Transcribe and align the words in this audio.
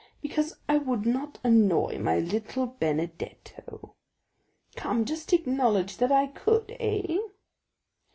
Because 0.19 0.57
I 0.67 0.79
would 0.79 1.05
not 1.05 1.37
annoy 1.43 1.99
my 1.99 2.17
little 2.17 2.65
Benedetto. 2.65 3.93
Come, 4.75 5.05
just 5.05 5.31
acknowledge 5.31 5.97
that 5.97 6.11
I 6.11 6.25
could, 6.25 6.75
eh?" 6.79 7.19